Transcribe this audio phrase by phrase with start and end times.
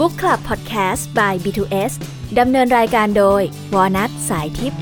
[0.00, 1.92] Book Club Podcast by B2S
[2.38, 3.42] ดำเนินรายการโดย
[3.74, 4.80] วอลนัทสายทิพย์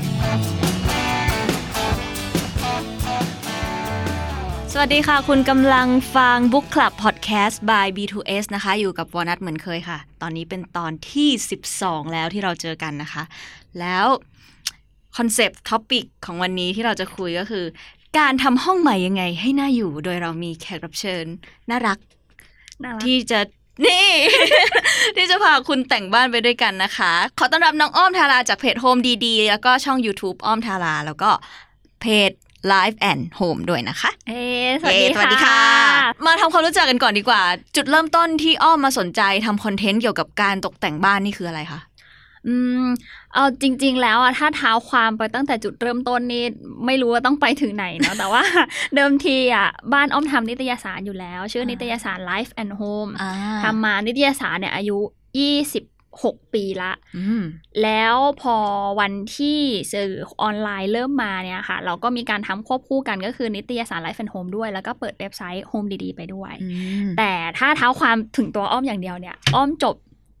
[4.71, 11.29] สวัสดีค่ะ คุณกำลังฟัง Book Club Podcast by B2S นะคะ อยู่กับวอลนัทเหมือนเคยค่ะ ตอนนี้เป็นตอนที่
[11.71, 13.23] 12 แล้วที่เราเจอกันนะคะ
[13.79, 14.05] แล้ว
[15.17, 17.65] concept topic ของวันนี้ที่เราจะคุยก็คือ
[18.19, 21.25] การทำห้องใหม่ยังไงให้น่าอยู่ โดยเรามีแขกรับเชิญ
[21.69, 21.97] น่ารัก
[22.83, 23.39] น่ารักที่จะ
[23.85, 24.09] นี่
[25.15, 31.29] ที่จะพาคุณแต่งบ้านไปด้วยกันนะคะ ขอต้อนรับน้องอ้อมทาราจากเพจ Home ดีๆ แล้วก็ช่อง YouTube อ้อมทารา แล้วก็
[32.01, 32.31] เพจ
[32.71, 35.59] Live and Home ด้วยนะคะ เอ๊ะสวัสดีเย้สวัสดีค่ะ
[36.25, 37.41] มาทำความรู้จักกันก่อนดีกว่า
[37.75, 41.79] จุดเริ่มต้นที่อ้อมมาสนใจทำคอนเทนต์เกี่ยวกับการตกแต่งบ้านนี่คืออะไรคะ
[42.47, 42.85] อืม
[43.33, 46.43] เอาจริง ๆ แล้วอะถ้าเท้าความไปตั้งแต่จุดเริ่มต้นนี่
[46.85, 48.43] ไม่รู้ว่าต้องไปถึงไหนเนาะแต่ว่า
[48.95, 53.11] เดิมทีอะบ้านอ้อมทำนิตยสารอยู่แล้ว ชื่อนิตยสาร Life and Home
[53.63, 57.43] ทำมานิตยสารเนี่ยอายุ26ปีละอืม
[57.83, 58.57] แล้วพอ
[58.99, 59.59] วันที่
[59.93, 66.67] สื่อออนไลน์เริ่มมาเนี่ยค่ะ เราก็มีการทำควบคู่กันก็คือนิตยสาร Life and Home ด้วย แล้วก็เปิดเว็บไซต์ Home ดีๆ ไปด้วยอื
[67.05, 69.95] มแต่ถ้าเท้าความถึงตัวอ้อมอย่างเดียวเนี่ย อ้อมจบ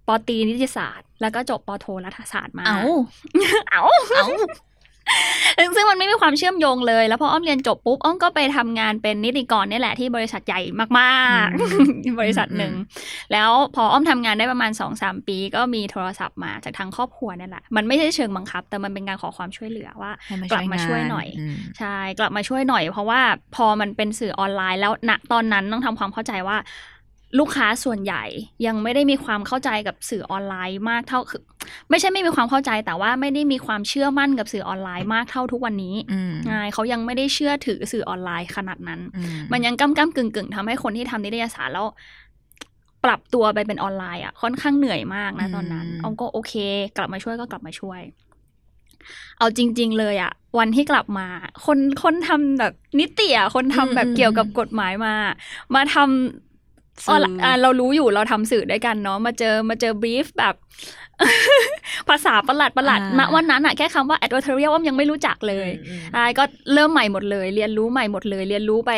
[0.07, 2.79] ปอตรีนิติศาสตร์ แล้วก็จบปอโทรัฐศาสตร์มาเอา
[3.69, 3.81] เอา
[4.15, 4.25] เอา
[5.57, 10.61] ซึ่งซึ่งมันไม่มีความเชื่อมโยงเลย แล้วพออ้อมเรียนจบปุ๊บอ้อมก็ไปทำงานเป็นนิติกรเนี่ยแหละที่บริษัทใหญ่
[10.99, 12.73] มากๆ บริษัทหนึ่ง
[13.33, 23.21] แล้วพออ้อมทำงานได้ประมาณ2อสปี ก็มีโทรศัพท์มาจากทางครอบครัวเนี่ยแหละ มันไม่ใช่เชิงบังคับ แต่มันเป็นการขอความช่วยเหลือว่าให้กลับมาช่วยหน่อยใช่ กลับมาช่วยหน่อย เพราะว่า
[23.55, 26.57] พอมันเป็นสื่อออนไลน์แล้วณตอนนั้นต้องทำความเข้าใจว่า
[27.39, 28.23] ลูกค้าส่วนใหญ่
[28.65, 31.41] ยังไม่ได้มีความเข้าใจกับสื่อออนไลน์มากเท่าคือ
[31.89, 41.87] ไม่ใช่ไม่มีความเข้าใจแต่ว่าไม่ได้มีความเชื่อมั่นกับสื่อออนไลน์มากเท่าทุกวันนี้อืมใช่เขายังไม่ได้เชื่อถือสื่อออนไลน์ขนาดนั้นอืมันยังก้ำก้ำกึ่งกึ่งๆทำให้คนที่ทำนิตยสารแล้ว
[43.03, 46.53] ปรับตัวไปเป็นออนไลน์อะค่อนข้างเหนื่อยมากนะตอนนั้นออมก็โอเค
[46.97, 48.01] กลับมาช่วยก็กลับมาช่วย
[49.37, 51.27] เอาจริง ๆ เลยอะ วันที่กลับมา
[51.65, 55.15] คนคนทำแบบนิติอะคนทำแบบเกี่ยวกับกฎหมายมา
[55.75, 56.52] มาทำ
[57.09, 60.55] ออนไลน์อะเรารู้อยู่เราทำสื่อด้วยกันเนาะมาเจอมาเจอบรีฟแบบ
[62.09, 65.69] ภาษาประหลาดประหลาดณวันนั้นอะแค่คำว่า advertorial อ้อมยังไม่รู้จักเลย
[66.13, 66.43] ใช่ก็
[66.73, 68.91] เริ่มใหม่หมดเลย เรียนรู้ใหม่หมดเลย เรียนรู้ไป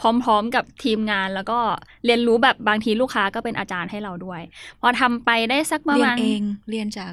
[0.00, 1.58] พร้อมๆกับทีมงานแล้วก็
[2.04, 4.40] เรียนรู้แบบบางทีลูกค้าก็เป็นอาจารย์ให้เราด้วย
[4.80, 7.12] พอทำไปได้สักประเรียมานณเองเรียนจาก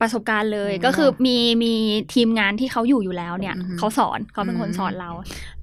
[0.00, 1.74] ประสบการณ์เลยอ๋อก็คือมีมี
[2.14, 5.10] ทีมงานที่เขาอยู่อยู่แล้วเนี่ยอือฮึเขาสอนเขาเป็นคนอืมสอนเรา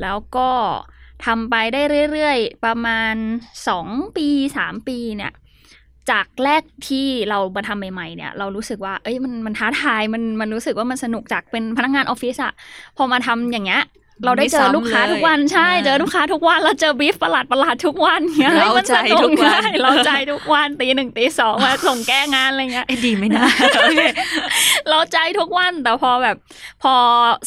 [0.02, 0.50] แล้วก็
[1.26, 3.16] ทำไปได้เรื่อยๆ ประมาณ
[3.68, 3.88] สอง
[4.18, 4.28] ปี
[4.58, 5.34] สามปีเนี่ย
[6.12, 12.54] จากแรกที่เรามาทำใหม่ๆเนี่ยเรารู้สึกว่าเอ้ยมันมันท้าทายมันมันรู้สึกว่ามันสนุกจากเป็นพนักงานออฟฟิศอะ
[12.98, 13.84] พอมาทำอย่างเงี้ย
[14.26, 23.46] เราได้เจอลูกค้าทุกวันใช่เจอลูกค้าทุกวันเราเจอบีฟประหลาดประหลาดๆทุกวันเงี้ยเราฮ้ยมันใจสนุทุกวันใช่เราใจทุกวันตีหนึ่งตีสองมาส่งแก้งานอะไรเงี้ยเอ้ยดีไหมนะ
[23.78, 24.02] โอเค
[24.90, 26.38] เราใจทุกวันแต่พอแบบ
[26.84, 26.94] พอ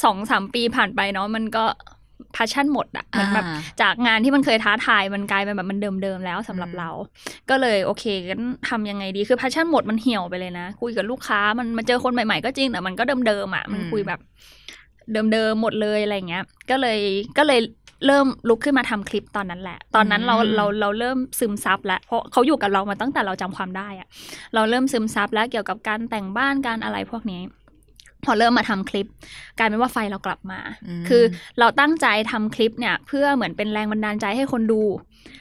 [0.04, 1.64] สองสามปีผ่านไปเนาะมันก็
[2.36, 6.90] พาชั่นหมดอะเหมือนแบบอ่าจากงานที่มันเคยท้าทายมันกลายเป็นแบบมันเดิมๆแล้วสำหรับอืมเรา
[7.50, 14.20] ก็เลยโอเคกันทำยังไงดีคือพาชั่นหมดมันเหี่ยวไปเลยนะ คุยกับลูกค้ามันมาเจอคนใหม่ๆก็จริงแต่มันก็เดิมๆอะมันคุยแบบ
[15.32, 16.98] เดิมๆหมดเลยอะไรเงี้ย ก็เลย
[17.38, 17.60] ก็เลย
[18.06, 24.08] เริ่มลุกขึ้นมาทำคลิปตอนนั้นแหละ ตอนนั้นเราอืมเราเราเริ่มซึมซับแล้วเพราะเขาอยู่กับเรามาตั้งแต่เราจำความได้อะ
[24.54, 27.40] เราเริ่มซึมซับแล้วเกี่ยวกับการแต่งบ้านการอะไรพวกนี้
[28.26, 29.06] พอเริ่มมาทำคลิป
[29.58, 31.22] กลายเป็นว่าไฟเรากลับมาอืมคือ
[31.58, 34.82] เราตั้งใจทำคลิปเนี่ย เพื่อเหมือนเป็นแรงบันดาลใจให้คนดู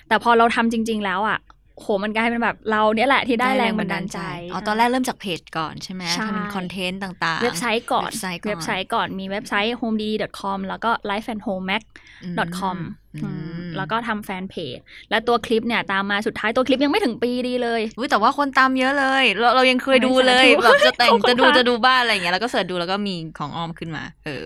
[0.07, 1.39] แต่พอเราทำจริง ๆ แล้วอะ
[1.81, 4.19] โหมันกลายเป็นแบบเราเนี่ยแหละที่ได้แรงบันดาลใจ
[4.53, 12.77] อ๋อ ตอนแรกเริ่มจากเพจก่อนใช่ไหมใช่ทำเป็นคอนเทนต์ต่างๆเว็บไซต์ก่อนเว็บไซต์ก่อน เว็บไซต์ก่อน มีเว็บไซต์ homedidi.com แล้วก็ lifeandhomemag.com
[13.15, 13.29] อืมอื
[13.65, 14.77] มแล้วก็ทำแฟนเพจ
[15.09, 24.43] และตัวคลิปเนี่ยตามมาสุดท้ายตัวคลิปยังไม่ถึงปีดีเลยอุ๊ยแต่ว่าคนตามเยอะเลย เราเรายังเคยดูเลยสาธุแบบจะแต่งขอบคุณจะดูค่ะจะดูบ้านอะไรอย่างเงี้ยแล้วก็เสิร์ชดูแล้วก็มีของออมขึ้นมา เออ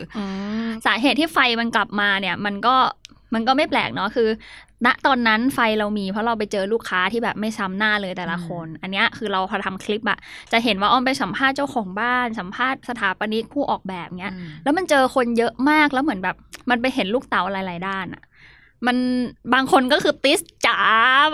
[0.86, 2.76] สาเหตุที่ไฟมันกลับมาเนี่ย มันก็
[3.34, 4.30] มันก็ไม่แปลกเนาะคือ
[4.86, 10.18] ณตอนนั้นไฟเรามี เพราะเราไปเจอลูกค้าที่แบบไม่ซ้ำหน้าเลยแต่ละคน อันเนี้ยคือเราพอทำคลิปอะ
[10.52, 16.36] จะเห็นว่าอ้อมไปสัมภาษณ์เจ้าของบ้าน สัมภาษณ์สถาปนิกผู้ออกแบบเงี้ย แล้วมันเจอคนเยอะมากแล้วเหมือนแบบ
[16.70, 18.24] มันไปเห็นลูกเต๋าหลาย ๆ ด้านอะ
[18.88, 18.98] มัน
[19.54, 20.80] บางคนก็คือติสจ๋า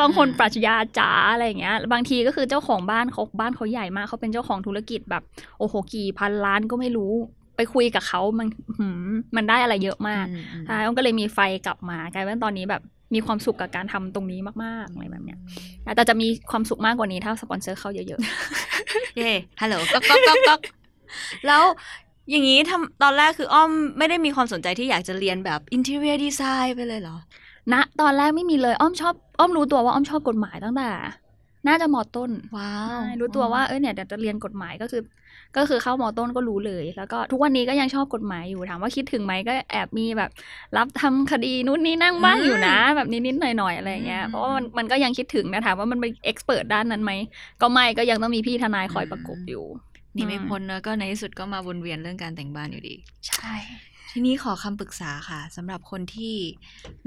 [0.02, 5.24] บางคนอืมปรัชญาจ๋าอะไรอย่างเงี้ย บางทีก็คือเจ้าของบ้านเขาบ้านเขาใหญ่มากเขาเป็นเจ้าของธุรกิจแบบ
[5.60, 7.14] โอ้โหกี่พันล้านก็ไม่รู้
[7.58, 8.48] ไปคุยกับเขามัน
[8.80, 12.82] หืมมันได้อะไรเยอะมากอืมอืมใช่อ้อมก็เลยมีไฟกลับมากลายเป็นตอนนี้แบบ
[13.16, 15.40] มีความสุขกับการทำตรงนี้มากๆอะไรแบบเนี้ย
[15.96, 18.08] แต่จะมีความสุขมากกว่านี้ถ้าสปอนเซอร์เข้าเยอะ
[19.18, 19.32] เย่
[19.62, 20.62] ฮัลโหลก๊อกก๊อกก๊อกก๊อก
[21.48, 21.64] แล้ว
[22.30, 30.90] อย่างนี้ทำตอนแรกคืออ้อมไม่ได้มีความสนใจที่อยากจะเรียนแบบ interior design ไปเลยเหรอๆณตอนแรกไม่มีเลยอ้อมชอบอ้อมรู้ตัวว่าอ้อมชอบกฎหมายตั้งแต่
[31.68, 35.02] น่าจะมอต้น ว้าวใช่รู้ตัวว่าเออเนี่ยเดี๋ยวจะเรียนกฎหมายก็คือ
[35.58, 40.32] ก็คือเข้ามอต้นก็รู้เลย แล้วก็ทุกวันนี้ก็ยังชอบกฎหมายอยู่ถามว่าคิดถึงไหมก็แอบมีแบบ
[40.78, 47.12] รับทำคดีนู่นนี่นั่งบ้างอยู่นะ แบบนิดๆหน่อยๆอะไรอย่างเงี้ยเพราะว่ามันมันก็ยังคิดถึงนะถามว่ามันเป็นเอ็กซ์เพรสด้านนั้นไหม
[47.62, 49.64] ก็ไม่ก็ยังต้องมีพี่ทนายคอยประกบอยู่
[50.16, 52.96] หนี่ไม่พ้นเนอะก็ในที่สุดก็มาวนเวียนเรื่องการแต่งบ้านอยู่ดี
[53.28, 53.56] ใช่
[54.14, 56.36] ทีนี้ขอคำปรึกษาค่ะสำหรับคนที่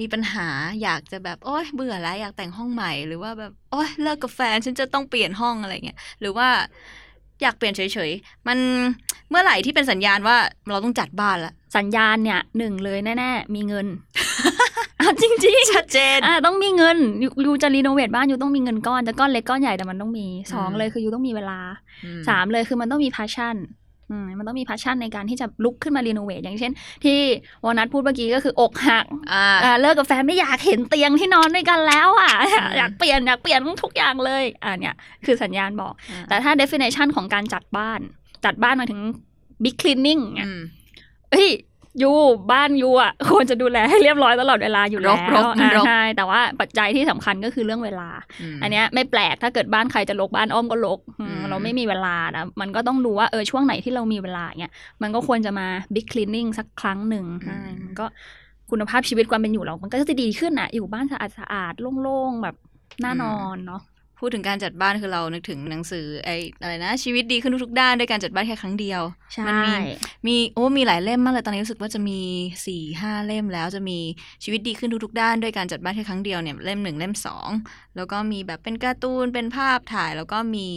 [0.00, 0.48] มีปัญหา
[0.82, 6.48] อยากจะแบบโอ๊ยเบื่อแล้วอยากแต่งห้องใหม่ หรือว่าแบบโอ๊ยเลิกกับแฟนฉันจะต้องเปลี่ยนห้องอะไรเงี้ยหรือว่า
[7.42, 8.58] อยากเปลี่ยนเฉยๆ มัน
[9.30, 10.36] เมื่อไหร่ที่เป็นสัญญาณว่า
[10.70, 13.86] เราต้องจัดบ้านละสัญญาณเนี่ยหนึ่งเลยแน่ๆ มีเงิน
[15.00, 21.58] อะจริงๆชัดเจนอ่าต้องมีเงินยูยูจะรีโนเวทบ้านยูต้องมีเงินก้อนจะก้อนเล็กก้อนใหญ่แต่มันต้องมีสองอืมเลยคือยูต้องมีเวลา
[22.04, 23.85] อืมสามเลยคือมันต้องมี passion อืม
[24.38, 26.72] มันต้องมี passion ในการที่จะลุกขึ้นมารีโนเวทอย่างเช่น
[27.04, 27.18] ที่
[27.64, 34.94] วอนัทพูดเมื่อกี้ก็คืออกหักอ่าอ่าเลิกกับแฟนไม่อยากเห็นเตียงที่นอนด้วยกันแล้วอะอืมอยากเปลี่ยนอยากเปลี่ยนทุกอย่างเลยอ่าเนี่ย
[35.26, 35.92] คือสัญญาณบอก
[36.28, 38.00] แต่ถ้า definition ของการจัดบ้าน
[38.44, 39.02] จัดบ้านหมายถึง
[39.64, 40.60] big cleaning เนี่ยอืม
[41.32, 41.48] เฮ้ย
[42.02, 42.12] ยู
[42.52, 48.08] บ้านยูอะควรจะดูแลให้เรียบร้อยตลอดเวลาอยู่แล้วรกๆมันรกอ่าใช่แต่ว่าปัจจัยที่สำคัญก็คือเรื่องเวลา
[48.56, 54.72] มอันเนี้ยไม่แปลกถ้าเกิดบ้านใครจะลกบ้านอ้อมก็ลกอืมอืมเราไม่มีเวลานะมันก็ต้องดูว่าเออช่วงไหนที่เรามีเวลาเนี่ย
[55.02, 58.06] มันก็ควรจะมา big cleaning สักครั้งหนึ่งใช่มันก็
[58.70, 62.56] คุณภาพชีวิตความเป็นอยู่เรา มันก็จะดีขึ้นอะ อยู่บ้านสะอาดสะอาดๆโล่งๆแบบ
[63.04, 63.82] น่านอนเนาะ
[64.18, 69.02] พูดถึงการจัดบ้านคือเรานึกถึงหนังสือไอ้อะไรนะ ชีวิตดีขึ้นทุกๆด้านด้วยการจัดบ้านแค่ครั้งเดียว
[69.34, 69.72] ใช่มัมี
[70.26, 72.20] มีโอ้มีหลายเล่มมากเลยตอนนี้รู้สึกว่าจะมี
[72.66, 73.98] สี่ห้าเล่มแล้วจะมี
[74.44, 77.48] ชีวิตดีขึ้นทุกๆด้านด้วยการจัดบ้านแค่ครั้งเดียวเนี่ยเล่มหนึ่งเล่มสอง
[77.96, 80.68] แล้วก็มีแบบเป็นการ์ตูนเป็นภาพถ่าย แล้วก็มี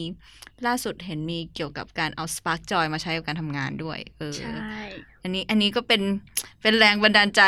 [0.66, 4.54] ล่าสุดเห็นมีเกี่ยวกับการเอา Spark Joy มาใช้กับการทำงานด้วยเออใช่
[5.24, 6.02] อันนี้อันนี้ก็เป็น
[6.62, 7.44] เป็นแรงบันดาลใจ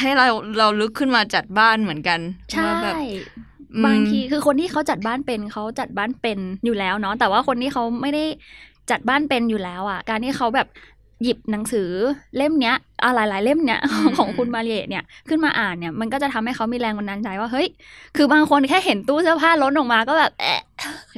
[0.00, 0.26] ให้เรา
[0.58, 3.49] เราลุกขึ้นมาจัดบ้านเหมือนกันใช่ว่าแบบอืม
[3.86, 8.24] บางทีคือคนที่เขาจัดบ้านเป็นเขาจัดบ้านเป็นอยู่แล้วเนาะแต่ว่าคนที่เขาไม่ได้
[8.90, 10.68] จัดบ้านเป็นอยู่แล้วอะ การที่เขาแบบ
[11.22, 11.90] หยิบหนังสือ
[12.36, 17.68] เล่มเนี้ยอะหลายๆเล่มเนี้ยอืมของคุณมาเรียเนี่ยขึ้นมาอ่านเนี่ย มันก็จะทำให้เขามีแรงบันดาลใจว่าเฮ้ย
[18.16, 20.62] คือบางคนแค่เห็นตู้เสื้อผ้าล้นออกมาก็แบบแอะ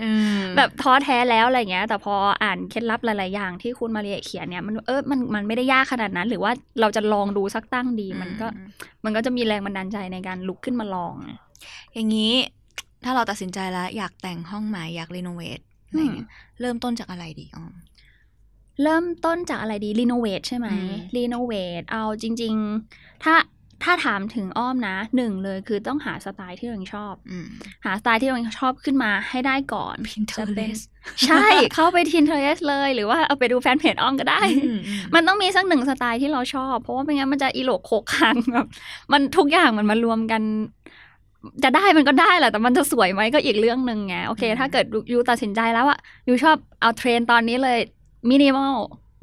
[0.00, 0.08] อื
[0.38, 8.62] มแบบท้อแท้แล้วอะไรเงี้ย แต่พออ่านเคล็ดลับหลาย ๆ อย่างที่คุณมาเรียเขียนเนี่ยมันเออมันมันไม่ได้ยากขนาดนั้น หรือว่าเราจะลองดูสักตั้งดี มันก็อื
[9.04, 11.14] มันก็จะมีแรงบันดาลใจในการลุกขึ้นมาลอง
[11.94, 12.32] อย่างนี้
[13.04, 16.28] ถ้าเราตัดสินใจแล้ว อยากแต่งห้องใหม่อยาก renovate อะไรเงี้ย
[16.60, 17.72] เริ่มต้นจากอะไรดีอ๋อม
[18.82, 22.54] เริ่มต้นจากอะไรดี renovate ใช่ไหมอืม renovate เอาจริง
[22.90, 23.34] ๆ ถ้า
[23.82, 27.46] ถ้าถามถึงอ้อมนะหนึ่งเลยคือต้องหาสไตล์ที่เราชอบอืม
[27.84, 29.96] หาสไตล์ที่เราชอบขึ้นมาให้ได้ก่อน
[30.38, 30.82] จะเป็น Pinterest
[31.26, 38.66] ใช่ เข้าไป Pinterest เลยหรือว่าเอาไปดูแฟนเพจอ้อมก็ได้อืมอืมมันต้องมีสักหนึ่งสไตล์ที่เราชอบ เพราะว่าไม่งั้นมันจะอีโหลกโคกคังแบบ
[39.12, 40.42] มันทุกอย่างมันมารวมกัน
[41.64, 45.98] จะได้มันก็ได้แหละแต่มันจะสวยไหมก็อีกเรื่องหนึ่งไงโอเค ถ้าเกิด you ตัดสินใจแล้วอะ
[46.28, 47.78] you ชอบเอาเทรนด์ตอนนี้เลย
[48.30, 48.74] มินิมอล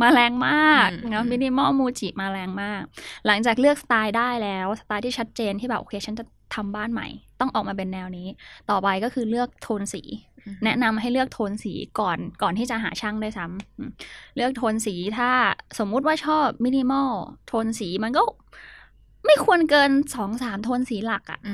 [0.01, 2.81] มาแรงมากนะ minimal Muji มาแรงมาก
[3.27, 6.25] หลังจากเลือกสไตล์ได้แล้วสไตล์ที่ชัดเจนที่แบบโอเคฉันจะ
[6.55, 7.07] ทำบ้านใหม่
[7.39, 8.27] ต้องออกมาเป็นแนวนี้
[8.69, 10.01] ต่อไปก็คือเลือกโทนสี
[10.65, 13.91] แนะนำให้เลือกโทนสีก่อนก่อนที่จะหาช่างด้วยซ้ำอืม
[14.35, 15.29] เลือกโทนสีถ้า
[15.79, 17.09] สมมุติว่าชอบมินิมอล
[17.47, 18.23] โทนสีมันก็
[19.25, 21.53] ไม่ควรเกินสองสามโทนสีหลักอะอื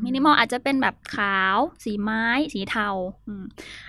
[0.00, 2.88] มมินิมอลอาจจะเป็นแบบขาว สีไม้ สีเทา
[3.26, 3.44] อืม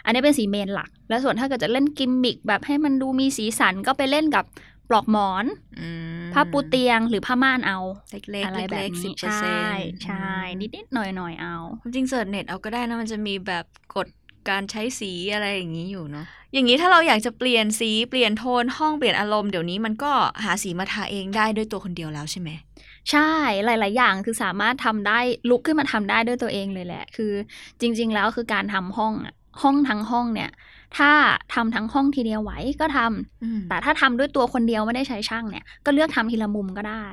[0.05, 4.45] อันนี้เป็นสี main หลัก แล้วส่วนถ้าเกิดจะเล่นกิมมิกแบบให้มันดูมีสีสันก็ไปเล่นกับ
[4.89, 5.45] ปลอกหมอน
[5.79, 5.87] อื
[6.23, 7.79] มผ้าปูเตียงหรือผ้าม่านเอา
[8.11, 9.57] เล็กๆอะไรแบบเล็กๆสินี้สิบเปอร์ใช่เซ็น
[9.95, 13.65] ต์ใช่ใช่นิดๆหน่อยๆเอา จริงๆ search เน็ตเอาก็ได้นะมันจะมีแบบ
[13.95, 14.07] กฎ
[14.49, 20.11] การใช้สีอะไรอย่างนี้อยู่เนาะ อย่างนี้ถ้าเราอยากจะเปลี่ยนสีเปลี่ยนโทนห้องเปลี่ยนอารมณ์เดี๋ยวนี้มันก็
[20.43, 22.49] หาสีมาทาเองได้ด้วยตัวคนเดียวแล้วใช่ไหม
[23.11, 23.31] ใช่
[23.65, 27.33] หลาย ๆ อย่างคือสามารถทำได้ลุกขึ้นมาทำได้ด้วยตัวเองเลยแหละ คือ
[27.81, 30.51] จริง ๆ แล้วคือการทำห้องอะห้องทั้งห้องเนี่ย
[30.97, 31.11] ถ้า
[31.53, 37.05] ทำทั้งห้องทีเดียวไหวก็ทำอืมแต่ถ้าทำด้วยตัวคนเดียวไม่ได้ใช้ช่างเนี่ย ก็เลือกทำทีละมุมก็ได้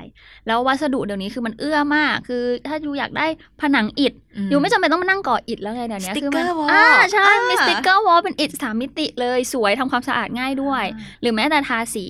[0.47, 3.27] แล้ววัสดุเดี๋ยวนี้คือมันเอื้อมาก คือถ้ายูอยากได้
[3.61, 4.13] ผนังอิฐ
[4.53, 10.85] you ไม่จำเป็นต้องมานั่งก่ออิฐแล้วไงเดี๋ยวนี้คือมัน Sticker wall อ่าใช่มีอ่า sticker wall เป็นอิฐสามมิติเลยสวยทำความสะอาดง่ายด้วย
[11.21, 12.07] หรือแม้แต่ทาสี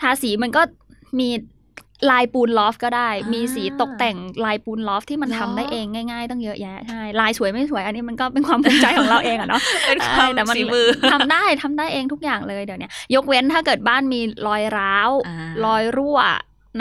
[0.00, 0.62] ทาสีมันก็
[1.18, 1.28] มี
[2.10, 16.18] ลายปูน loft ก็ได้อ่ามีมีสีตกแต่งลายปูน loft ที่มันเหรอทำได้เองง่ายๆต้องเยอะแยะใช่ลายสวยไม่สวยอันนี้มันก็เป็นความภูมิใจของเราเองอะเนาะเป็นคใช่แต่มันฝีมือทำได้ทำได้เองทุกอย่างเลยเดี๋ยวนี้ยกเว้นถ้าเกิดบ้านมีรอยร้าวอ่ารอยรั่ว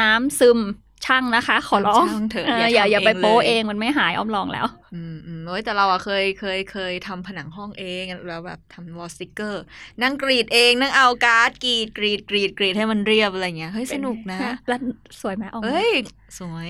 [0.02, 4.66] น้ำซึม ช่างนะคะ ขอร้องช่างเถอะเอออย่าอย่าทำอย่าไปเองโป๊เลยเองมันไม่หายอ้อมลองแล้ว
[4.96, 9.64] อืมอืมโอ้ยแต่เราอะเคยเคยเคยทำผนังห้องเองแล้วแบบทำ wall sticker
[10.02, 14.80] นั่งกรีดเองนั่งเอาการ์ดกรีดกรีดกรีดกรีดให้มันเรียบอะไรเงี้ยเฮ้ยสนุกนะแล้ว
[15.22, 15.92] สวยไหมอ้อมเอ้ย
[16.40, 16.68] สวย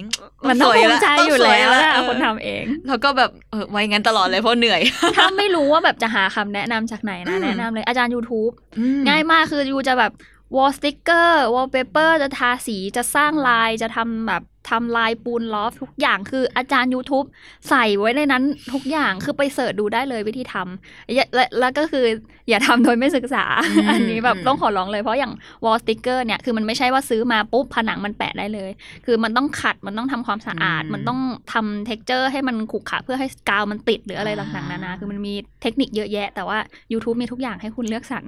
[0.50, 4.82] มันต้องสวยภูมิใจต้องสวยอยู่แล้วเออคนทำเอง แล้วก็แบบเออไว้งั้นตลอดเลยเพราะเหนื่อย
[5.18, 10.12] ถ้าไม่รู้ว่าแบบจะหาคำแนะนำจากไหนนะอืมแนะนำเลยอาจารย์ YouTube อืมง่ายมากคือ you จะแบบ
[10.56, 17.28] wall sticker วอลเปเปอร์จะทาสีจะสร้างลายจะทำแบบทำลายปูน loft ทุกอย่างคืออาจารย์ YouTube
[17.70, 18.44] ใส่ไว้ในนั้น
[18.74, 22.06] ทุกอย่างคือไป search ดูได้เลยวิธีทำอย่าและแล้วก็คือ
[22.50, 25.34] อย่าทำโดยไม่ศึกษาอืมอันนี้แบบอืมต้องขอร้องเลยเพราะอย่าง
[25.66, 28.72] wall sticker เนี่ยคือมันไม่ใช่ว่าซื้อมาปุ๊บผนังมันแปะได้เลย
[29.06, 31.20] คือมันต้องขัดมันต้องทำความสะอาด มันต้อง
[31.54, 36.58] ทำ texture ให้มันขรุขระเพื่อให้กาวมันติดหรืออะไรต่างๆนานาคือมันมีเทคนิคเยอะแยะ แต่ว่า
[36.92, 38.26] YouTube มีทุกอย่างให้คุณเลือกสรร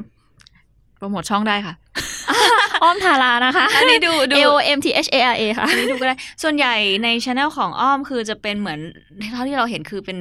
[0.97, 1.73] โปรโมทช่องได้ค่ะ
[2.83, 8.79] อ้อมทารานะคะ อันนี้ดูดู A O M T H A R A ค่ะอันนี้ดูก็ได้ ส่วนใหญ่ในช anel ของอ้อมคือจะเป็นเหมือน
[9.33, 10.19] เท่าที่เราเห็นคือเป็น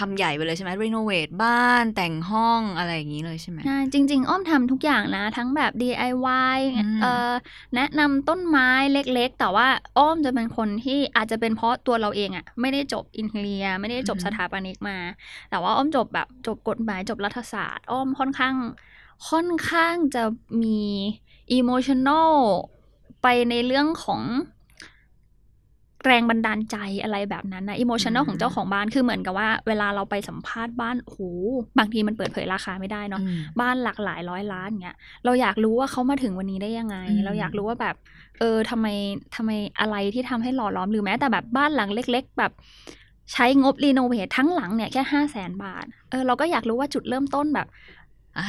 [0.00, 7.32] ทำใหญ่ไปเลยใช่ไหมรีโนเวทบ้านแต่งห้องอะไรอย่างนี้เลยใช่ไหมใช่จริง ๆ อ้อมทำทุกอย่างนะ ทั้งแบบ DIY อืมเอ่อ
[7.74, 9.68] แนะนำต้นไม้เล็กๆ แต่ว่า
[9.98, 14.98] อ้อมจะเป็นคนที่อาจจะเป็นเพราะตัวเราเองอะไม่ได้จบอินเทีย ไม่ได้จบสถาปนิกมา
[15.50, 18.54] แต่ว่าอ้อมจบแบบจบกฎหมายจบรัฐศาสตร์ อ้อมค่อนข้าง
[19.30, 20.22] ค่อนข้างจะ
[20.62, 20.80] มี
[21.52, 22.32] อิโมชัน a l
[23.22, 24.22] ไปในเรื่องของ
[26.06, 31.20] แรงบันดาลใจอะไรแบบนั้นนะอิโมชัน a l อืมของเจ้าของบ้านคือเหมือนกับว่า เวลาเราไปสัมภาษณ์บ้านโอ้โห
[31.78, 37.96] บางทีมันเปิดเผยราคาไม่ได้เนาะอืมบ้านหลากหลายร้อยล้านเงี้ยเราอยากรู้ว่าเขามาถึงวันนี้ได้ยังไงอืมเราอยากรู้ว่าแบบ
[38.38, 38.86] เออทำไม
[39.36, 42.52] ทำไมอะไรที่ทำให้หล่อล้อมหรือแม้แต่แบบบ้านหลังเล็ก ๆ แบบ
[43.32, 48.03] ใช้งบรีโนเวททั้งหลังเนี่ยแค่ห้าแสนบาทเออเราก็อยากรู้ว่าจุดเริ่มต้นแบบอะ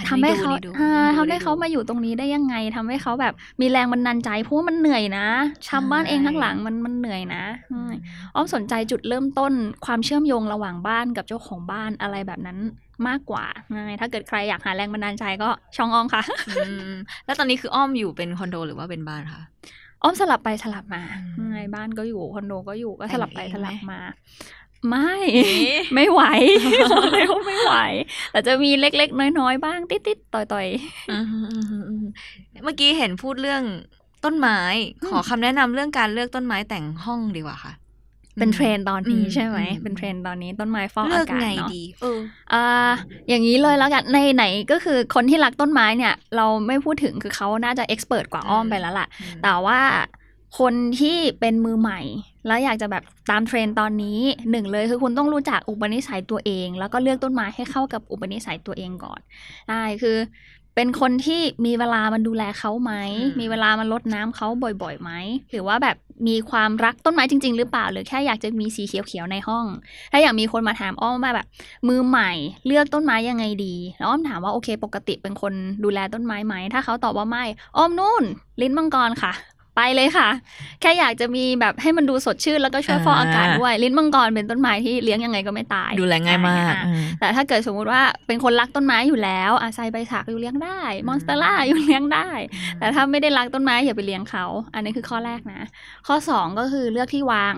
[0.09, 5.27] ทำให้เขานี่ดูอ่านี่ดูทำให้เขามาอยู่ตรงนี้ได้ยังไงทำให้เขาแบบมีแรงบันดาลใจเพราะว่ามันเหนื่อยนะ
[5.71, 7.91] ทำบ้านเองทั้งหลังมันมันเหนื่อยนะอืม
[8.35, 9.53] อ้อมสนใจจุดเริ่มต้น
[9.85, 12.57] ความเชื่อมโยงระหว่างบ้านกับเจ้าของบ้านอะไรแบบนั้น
[13.07, 16.93] มากกว่าไงถ้าเกิดใครอยากหาแรงบันดาลใจก็ช่องอ้อมค่ะอืม
[17.25, 19.41] แล้วตอนนี้คืออ้อมอยู่เป็นคอนโดหรือว่าเป็นบ้านคะ
[20.03, 21.01] อ้อมสลับไปสลับมา
[21.37, 23.99] อืมไงบ้านก็อยู่คอนโดก็อยู่ก็แต่งสลับไปเองสลับไหมมา
[24.89, 26.21] ไม่เอ๊ะไม่ไหว
[26.91, 27.73] บอกเลยว่าไม่ไหว
[28.31, 30.67] แต่จะมีเล็กๆ น้อยๆ บ้าง ติดๆ ต่อย
[31.11, 32.05] อืมอืมอืมอืม
[32.63, 33.63] เมื่อกี้เห็นพูดเรื่อง
[34.25, 34.59] ต้นไม้
[35.01, 42.19] อืมขอคำแนะนำเรื่องการเลือกต้นไม้แต่งห้องดีกว่าค่ะๆเป็นเทรนด์ตอนนี้อืมใช่ไหมอืมเป็นเทรนด์ตอนนี้ต้นไม้ฟอกเลือกอากาศไงเนาะดีเออ
[42.53, 42.91] อ่า
[43.29, 49.07] อย่างนี้เลยแล้วกัน ไหนๆก็คือคนที่รักต้นไม้เนี่ย เราไม่พูดถึงคือเขาน่าจะ expert กว่าอ้อมอืมไปแล้วล่ะ
[49.43, 49.79] แต่ว่า
[50.59, 52.01] คนที่เป็นมือใหม่
[52.47, 54.19] แล้วอยากจะแบบตามเทรนด์ตอนนี้
[54.51, 59.19] หนึ่งเลยคือคุณต้องรู้จักอุปนิสัยตัวเอง แล้วก็เลือกต้นไม้ให้เข้ากับอุปนิสัยตัวเองก่อน
[59.69, 60.17] ได้คือ
[60.75, 65.11] เป็นคนที่มีเวลามันดูแลเขาไหมอืมมีเวลามันลดน้ำเขาบ่อยๆไหม
[65.51, 65.97] หรือว่าแบบ
[66.27, 69.65] มีความรักต้นไม้จริง ๆ หรือเปล่า หรือแค่อยากจะมีสีเขียวๆในห้อง
[70.11, 71.47] ถ้าอยากมีคนมาถามอ้อมว่าแบบ
[71.87, 72.31] มือใหม่
[72.67, 77.43] เลือกต้นไม้ยังไงดีแล้วอ้อมถามว่าโอเค ปกติเป็นคนดูแลต้นไม้ไหม ถ้าเขาตอบว่าไม่
[77.77, 78.23] อ้อมนู่น
[78.61, 79.33] ลิ้นมังกรค่ะ
[79.75, 80.29] ไปเลยค่ะ
[80.81, 92.29] แค่อยากจะมีแบบให้มันดูสดชื่นแล้วก็ช่วยฟอกอากาศด้วย ลิ้นมังกรเป็นต้นไม้ที่เลี้ยงยังไงก็ไม่ตาย ดูแลง่ายมากอะอืมแต่ถ้าเกิดสมมุติว่าเป็นคนรักต้นไม้อยู่แล้วอาไซใบสักอยู่เลี้ยงได้ มอนสเตอร่าอยู่เลี้ยงได้
[92.79, 95.61] แต่ถ้าไม่ได้รักต้นไม้อย่าไปเลี้ยงเขา อันนี้คือข้อแรกนะ
[96.07, 97.53] ข้อสองก็คือเลือกที่วาง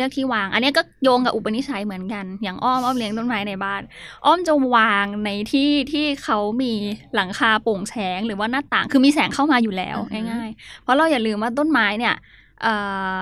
[0.00, 3.82] เลือกที่วาง อันนี้ก็โยงกับอุปนิสัยเหมือนกัน อย่างอ้อมอ้อมเลี้ยงต้นไม้ในบ้าน
[4.26, 6.72] อ้อมจะวางในที่ที่เขามี
[7.14, 12.14] หลังคาโปร่งแสงหรือว่าหน้าต่าง คือมีแสงเข้ามาอยู่แล้วอือฮึง่ายๆ เพราะเราอย่าลืมว่าต้นไม้เนี่ย
[12.62, 12.74] เอ่
[13.14, 13.16] อ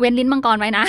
[0.00, 0.84] เว้นลิ้นมังกรไว้นะ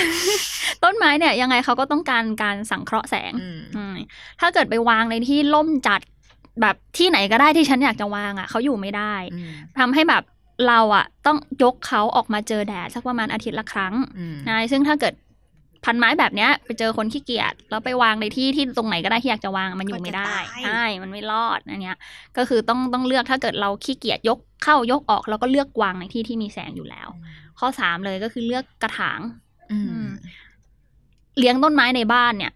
[0.84, 3.96] ต้นไม้เนี่ยยังไงเขาก็ต้องการการสังเคราะห์แสงอืมอืม
[4.40, 6.00] ถ้าเกิดไปวางในที่ล่มจัด
[6.60, 10.22] แบบที่ไหนก็ได้ที่ฉันอยากจะวางอะเขาอยู่ไม่ได้อืมทำให้แบบ
[10.68, 15.14] เราอะต้องยกเขาออกมาเจอแดดสักประมาณอาทิตย์ละครั้งอืมนะซึ่งถ้าเกิด
[15.84, 20.24] พันไม้แบบเนี้ยไปเจอคนขี้เกียจแล้วไปวางในที่ที่ตรงไหนก็ได้ที่อยากจะวางมันอยู่ไม่ได้
[20.64, 21.98] ใช่มันไม่รอดอันเนี้ย
[22.36, 27.08] ก็คือต้องต้องเลือกถ้าเกิดเราขี้เกียจยกเข้ายกออกแล้วก็เลือกวางในที่ที่มีแสงอยู่แล้ว
[27.58, 29.20] ข้อสามเลยก็คือเลือกกระถาง
[29.72, 30.10] อืมอืม
[31.38, 32.52] เลี้ยงต้นไม้ในบ้านเนี่ย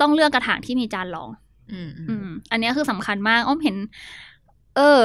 [0.00, 1.30] ต้องเลือกกระถางที่มีจานรอง
[1.72, 3.76] อืมอืมอันเนี้ยคือสำคัญมาก อ้อมเห็น
[4.76, 5.00] เออ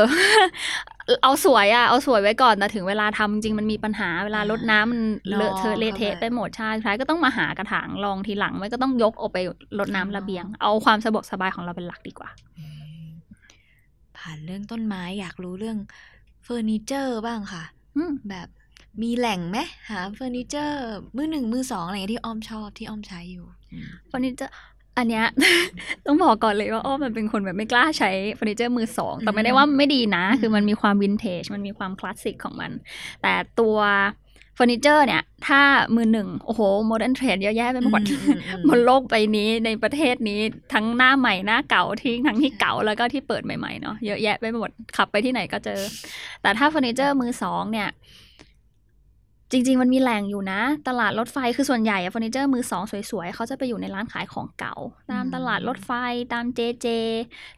[1.23, 5.01] เอาสวยอะเอาสวยไว้ก่อนแต่ถึงเวลาทำจริงมันมีปัญหาเวลารดน้ำมัน
[5.35, 9.37] เลอะเทอะเละเทะไปหมดใช่สุดท้ายก็ต้องมาหากระถางรองทีหลังไม่ก็ต้องยกออกไป
[9.79, 12.65] รดน้ำระเบียง เอาความสะดวกสบายของเราเป็นหลักดีกว่าอื
[13.05, 13.07] ม
[14.17, 15.77] ผ่านเรื่องต้นไม้อยากรู้เรื่อง
[16.43, 17.63] เฟอร์นิเจอร์บ้างค่ะ
[17.97, 18.47] อืมแบบ
[19.01, 19.57] มีแหล่งไหม
[19.89, 20.79] หาเฟอร์นิเจอร์
[21.15, 24.53] มือหนึ่งมือสองอะไรอย่างเงี้ยที่อ้อมชอบที่อ้อมใช้อยู่อืมเฟอร์นิเจอร์
[24.97, 25.25] อันเนี้ย
[26.05, 32.71] ต้องบอกก่อนเลยว่าอ้อมมันเป็นคนแบบไม่กล้าใช้เฟอร์นิเจอร์มือสอง แต่ไม่ได้ว่าไม่ดีนะอืมคือมันมีความวินเทจ มันมีความคลาสสิกของมัน
[33.21, 33.77] แต่ตัว
[34.55, 35.61] เฟอร์นิเจอร์เนี่ย ถ้า
[35.95, 40.39] มือหนึ่ง โอ้โห modern trade เยอะแยะไปหมดอืมอืมอืมบนโลกใบนี้ในประเทศนี้
[40.73, 45.81] ทั้งหน้าใหม่หน้าเก่าที่ทั้งที่เก่าแล้วก็ที่เปิดใหม่ๆเนาะเยอะแยะไปหมดขับไปที่ไหนก็เจอ
[46.41, 47.89] แต่ถ้าเฟอร์นิเจอร์มือสองเนี่ย
[49.51, 54.75] จริง ๆ มันมีแหล่งอยู่นะ ตลาดรถไฟคือส่วนใหญ่อะเฟอร์นิเจอร์มือสองสวยๆเขาจะไปอยู่ในร้านขายของเก่า
[55.11, 55.91] ตามตลาดรถไฟ
[56.33, 56.87] ตาม JJ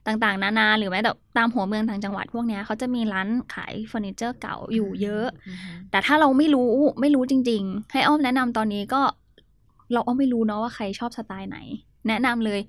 [0.07, 5.25] ต่างๆ นานา หรือแม้แต่ตามหัวเมืองต่างจังหวัดพวกเนี้ยเขาจะมีร้านขายเฟอร์นิเจอร์เก่าอยู่เยอะ
[5.91, 9.01] แต่ถ้าเราไม่รู้ไม่รู้จริง ๆ ให้อ้อมแนะนำตอนนี้ก็
[9.93, 11.57] เราอ้อมไม่รู้เนาะว่าใครชอบสไตล์ไหน
[12.07, 12.59] แนะนำเลย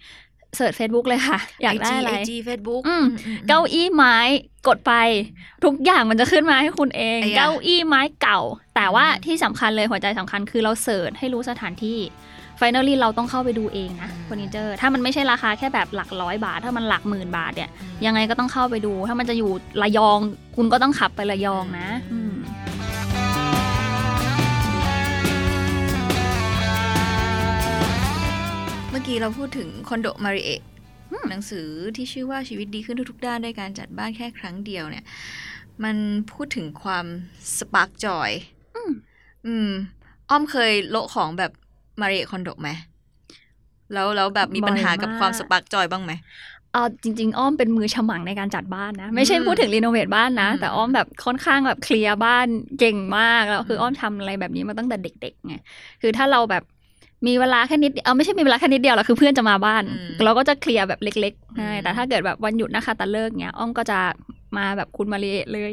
[0.57, 3.05] search Facebook เลยค่ะ อยากได้อะไร IG Facebook อืม
[3.49, 4.17] เก้าอี้ไม้
[4.69, 4.93] กดไป
[5.65, 8.41] ทุกอย่างมันจะขึ้นมาให้คุณเองไอ้ยะเก้าอี้ไม้เก่า
[8.77, 12.01] แต่ว่าอืมที่สำคัญเลยหัวใจสำคัญคือเรา search ให้รู้สถานที่
[12.61, 17.71] Finally เราต้องเข้าไปดูเองนะเฟอร์นิเจอร์ถ้ามันไม่ใช่ราคาแค่แบบหลักร้อยบาท ถ้ามันหลักหมื่นบาทเนี่ย
[18.07, 19.51] ยังไงก็ต้องเข้าไปดู ถ้ามันจะอยู่
[19.83, 20.19] ระยอง
[20.57, 21.89] คุณก็ต้องขับไประยองนะ
[28.99, 30.61] มเมื่อกี้เราพูดถึงคอนโดมาริเอะ
[31.31, 35.05] หนังสือที่ชื่อว่าชีวิตดีขึ้นทุกๆ ด้านด้วยการจัดบ้านแค่ครั้งเดียวเนี่ย
[35.85, 35.97] มัน
[36.33, 37.07] พูดถึงความ
[37.59, 38.31] สปาร์กจอย
[38.77, 38.93] อืม
[39.47, 39.71] อืม
[40.31, 41.53] อ้อมเคยโละของแบบ
[42.01, 42.71] มาริเอะคอนโดไหม
[43.93, 46.13] แล้วแล้วแบบมีปัญหากับบ่อยมากความ spark joy บ้างไหม
[46.73, 52.47] เอาจริง ๆ อ้อมเป็นมือฉมังในการจัดบ้านนะ ไม่ใช่อืมพูดถึง renovate บ้านนะอืมแต่อ้อมแบบค่อนข้างแบบเคลียร์บ้าน
[52.79, 55.55] เก่งมากแล้วคืออ้อมทำอะไรแบบนี้มาตั้งแต่เด็กๆไง
[56.03, 56.65] คือถ้าเราแบบ
[57.27, 63.99] มีเวลาแค่นิดเอาไม่ใช่มีเวลาแค่นิดเดียวหรอกคือเพื่อนจะมาบ้านอืมเราก็จะเคลียร์แบบเล็กๆใช่อืมแต่ถ้าเกิดแบบวันหยุดนะคะตะเลิกเนี้ยอ้อมก็จะ
[64.57, 65.73] มาแบบคุณมาริเอะเลย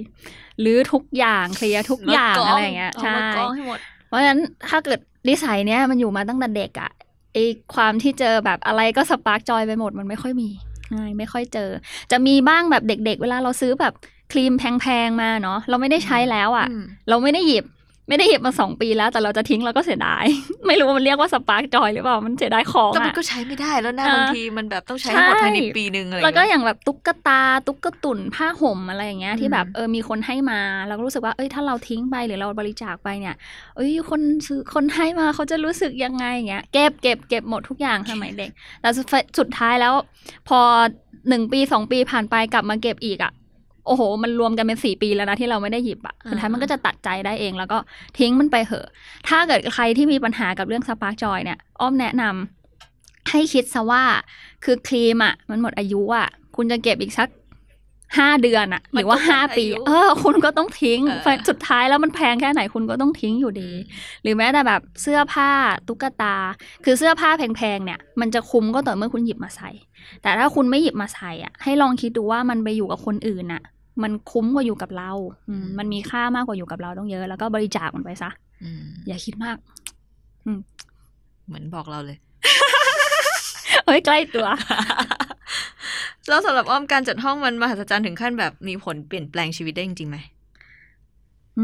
[0.61, 4.99] หรือทุกอย่างเคลียร์ทุกอย่างอะไรอย่างเงี้ยเอาใช่มากองให้หมดเพราะฉะนั้นถ้าเกิด
[5.29, 6.91] นิสัยเนี้ยมันอยู่มาตั้งแต่เด็กอะ
[7.33, 7.37] ไอ
[7.75, 10.49] ความที่เจอแบบอะไรก็ spark joy ไปหมดมันไม่ค่อยมี
[10.89, 11.69] ใช่ไม่ค่อยเจอ
[12.11, 13.93] จะมีบ้างแบบเด็ก ๆ เวลาเราซื้อแบบ
[14.31, 17.65] ครีมแพงๆมาเนาะเราไม่ได้ใช้แล้วอะอืมเราไม่ได้หยิบ
[18.07, 20.25] ไม่ได้หยิบมาสองปีแล้ว แต่เราจะทิ้งเราก็เสียดาย
[20.67, 33.35] ไม่รู้ว่ามันเรียกว่า spark joy หรือเปล่ามันเสียดายของแต่มันอะก็ใช้ไม่ได้แล้วนะอ่าบางทีมันแบบต้องใช้ทั้งหมดใช่ภายในปีหนึ่งอะไรแล้วก็เงี้อย่างแบบตุ๊กตาตุ๊กตุ่นผ้าห่มอะไรอย่างเงี้ยอืมที่แบบเออมีคนให้มาเราก็รู้สึกว่าเอ้ยถ้าเราทิ้งไปหรือเราบริจาคไปเนี่ย
[33.75, 38.49] เอ้ยคนซื้อคนให้มาเขาจะรู้สึกยังไงอย่างเงี้ยเก็บเก็บเก็บหมดทุกอย่างสมัยเด็ก
[38.81, 39.07] แต่สุด
[39.39, 39.93] สุดท้ายแล้ว
[40.49, 40.59] พอ
[41.29, 43.31] หนึ่งปีสองปีผ่านไปกลับมาเก็บอีกอะ
[43.85, 47.77] โอ้โห มันรวมกันเป็นสี่ปีแล้วนะที่เราไม่ได้หยิบอะสุดท้ายมันก็จะตัดใจได้เอง แล้วก็
[48.19, 48.87] ทิ้งมันไปเหอะ
[49.27, 54.03] ถ้าเกิดใครที่มีปัญหากับเรื่องสปาร์กจอยเนี่ย อ้อมแนะนำให้คิดซะว่า
[54.63, 57.29] คือครีมอะมันหมดอายุอะคุณจะเก็บอีกสัก
[58.17, 63.71] ห้าเดือนอะหรือว่าห้าปี เออ คุณก็ต้องทิ้งเออสุดท้ายแล้วมันแพงแค่ไหนคุณก็ต้องทิ้งอยู่ดี
[64.23, 65.51] หรือแม้แต่แบบเสื้อผ้า
[65.87, 66.35] ตุ๊กตา
[66.85, 69.69] คือเสื้อผ้าแพงๆเนี่ย มันจะคุ้มก็ต่อเมื่อคุณหยิบมาใส่
[70.21, 73.61] แต่ถ้าคุณไม่หยิบมาใส่อะให้ลองคิดดูว่ามันไปอยู่กับคนอื่นอะ
[74.03, 75.11] มันคุ้มกว่าอยู่กับเรา
[75.49, 78.29] อืมมันมีค่ามากกว่าอยู่กับเราต้องเยอะ แล้วก็บริจาคมันไปซะ
[78.63, 79.57] อืมอย่าคิดมาก
[81.47, 82.17] เหมือนบอกเราเลย
[83.85, 84.47] เฮ้ยใกล้ตัว
[86.29, 90.17] แล้วสำหรับอ้อมการจัดห้องมันมหัศจรรย์ถึงขั้นแบบมีผลเปลี่ยนแปลงชีวิตได้จริงๆไหม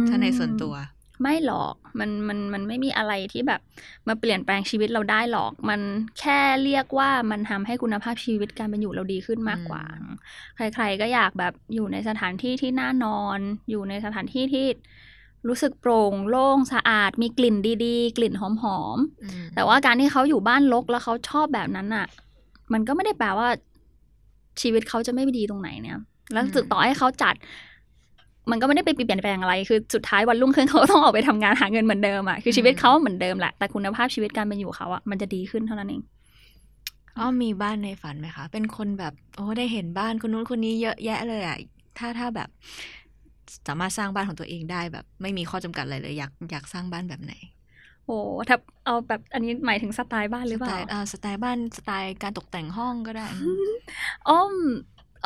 [0.08, 0.74] ถ้าในส่วนตัว
[1.22, 3.62] ไม่หรอกมันมันมันไม่มีอะไรที่แบบ
[4.08, 5.82] มาเปลี่ยนแปลงชีวิตเราได้หรอก มัน
[6.20, 9.84] แค่เรียกว่ามันทำให้คุณภาพชีวิตการเป็นอยู่เราดีขึ้นมากกว่า
[10.56, 14.68] ใคร ๆ ก็อยากแบบอยู่ในสถานที่ที่น่านอน อยู่ในสถานที่ที่
[15.48, 17.56] รู้สึกโปร่งโล่งสะอาด มีกลิ่น
[17.86, 18.44] ดีๆ กลิ่นห
[18.78, 22.08] อมๆแต่ว่าการที่เขาอยู่บ้านรกแล้วเขาชอบแบบนั้นอะ
[22.74, 23.48] มันก็ไม่ได้แปลว่า
[24.62, 25.98] ชีวิตเขาจะไม่ดีตรงไหนเนี่ย
[26.34, 27.36] แล้วอืมสึกต่อให้เขาจัด
[28.50, 36.02] มันก็ไม่ได้ไปเปลี่ยนแปลงอะไร คือสุดท้ายวันรุ่งขึ้นเขาก็ต้องออกไปทำงานหาเงินเหมือนเดิมอะ คือชีวิตเขาเหมือนเดิมแหละ แต่คุณภาพชีวิตการเป็นอยู่เขาอะมันจะดีขึ้นเท่านั้นเอง
[37.20, 41.58] อ้อมมีบ้านในฝันไหมคะ เป็นคนแบบโอ้ได้เห็นบ้านคนนู้นคนนี้เยอะแยะเลยอะ
[41.98, 42.50] ถ้าถ้าแบบ
[43.68, 47.34] สามารถสร้างบ้านของตัวเองได้แบบ ไม่มีข้อจำกัดอะไรเลย อยากอยากสร้างบ้านแบบไหน
[48.06, 48.18] โอ้
[48.50, 53.28] ถ้าเอาแบบอันนี้หมายถึงสไตล์บ้านหรือเปสไตล่าล์อ่าสไตล์บ้านสไตล์การตกแต่งห้องก็ได้
[54.30, 54.54] อ้อม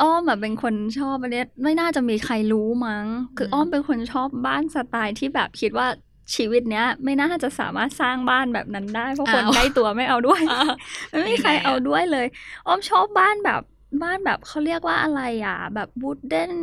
[0.00, 3.06] อ้อมแบบเป็นคนชอบอันเนี้ยไม่น่าจะมีใครรู้มั้ง
[3.36, 5.86] คืออ้อมเป็นคนชอบบ้านสไตล์ที่แบบคิดว่า
[6.34, 10.64] ชีวิตเนี้ย ไม่น่าจะสามารถสร้างบ้านแบบนั้นได้ เพราะคนอ้าวใกล้ตัวไม่เอาด้วยอ่า
[11.10, 12.26] ไม่มีใครยังไงอะเอาด้วยเลย
[12.66, 13.62] อ้อมชอบบ้านแบบ
[14.02, 16.54] บ้านแบบเขาเรียกว่าอะไรอะ แบบ wooden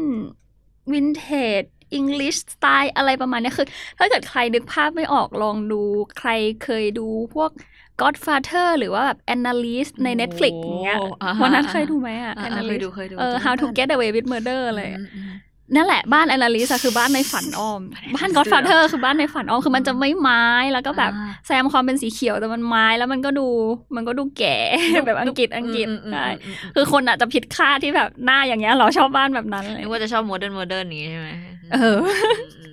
[0.92, 1.70] vintage
[2.00, 3.68] English style อะไรประมาณเนี้ยคือ
[3.98, 5.82] ถ้าเกิดใครนึกภาพไม่ออกลองดู
[6.20, 6.30] ใคร
[6.64, 7.52] เคยดูพวก
[8.02, 15.32] Godfather หรือว่าแบบ Analyst ใน Netflix อย่างเงี้ยโอ้อ่าฮะวันนั้นเคยดูไหมอะอ่าอ่าเคยดูเคยดูเออ How to get away with murder อะไรอือะมอืม
[15.76, 17.82] นั่นแหละบ้าน Analyst อะคือบ้านในฝันอ้อม
[18.16, 23.48] บ้าน Godfather คือบ้านในฝันอ้อม คือมันจะไม่ไม้แล้วก็แบบอ่าแซมความเป็นสีเขียวแต่มันไม้แล้วมันก็ดู
[23.96, 24.58] มันก็ดูแก่
[25.06, 31.30] แบบอังกฤษอังกฤษมมใช่อืมอืมคือคนอาจจะผิดคาดที่แบบหน้าอย่างเงี้ยเราชอบบ้านแบบนั้นเลยนึกว่าจะชอบโมเดิร์นโมเดิร์นนี้ใช่ไหม
[31.74, 31.98] เออ